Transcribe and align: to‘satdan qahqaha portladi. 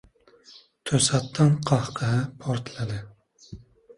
to‘satdan 0.91 1.51
qahqaha 1.71 2.23
portladi. 2.45 2.99